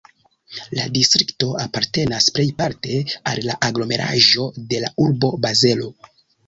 La 0.77 0.85
distrikto 0.95 1.49
apartenas 1.65 2.31
plejparte 2.39 2.99
al 3.33 3.45
la 3.51 3.61
aglomeraĵo 3.71 4.51
de 4.75 4.85
la 4.87 4.95
urbo 5.07 5.35
Bazelo. 5.47 5.97